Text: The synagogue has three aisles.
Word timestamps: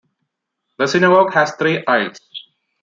The 0.79 0.87
synagogue 0.87 1.31
has 1.35 1.51
three 1.51 1.85
aisles. 1.85 2.17